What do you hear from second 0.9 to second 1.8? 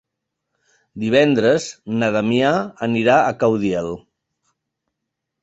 Divendres